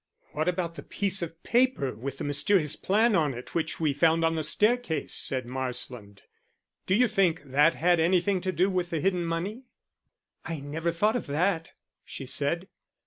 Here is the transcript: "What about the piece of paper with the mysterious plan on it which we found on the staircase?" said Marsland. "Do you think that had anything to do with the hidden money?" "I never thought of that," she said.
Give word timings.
"What 0.31 0.47
about 0.47 0.73
the 0.73 0.81
piece 0.81 1.21
of 1.21 1.43
paper 1.43 1.93
with 1.93 2.17
the 2.17 2.23
mysterious 2.23 2.75
plan 2.75 3.13
on 3.15 3.35
it 3.35 3.53
which 3.53 3.79
we 3.79 3.93
found 3.93 4.25
on 4.25 4.33
the 4.33 4.41
staircase?" 4.41 5.13
said 5.13 5.45
Marsland. 5.45 6.23
"Do 6.87 6.95
you 6.95 7.07
think 7.07 7.43
that 7.43 7.75
had 7.75 7.99
anything 7.99 8.41
to 8.41 8.51
do 8.51 8.67
with 8.67 8.89
the 8.89 8.99
hidden 8.99 9.23
money?" 9.23 9.65
"I 10.43 10.59
never 10.59 10.91
thought 10.91 11.15
of 11.15 11.27
that," 11.27 11.73
she 12.03 12.25
said. 12.25 12.67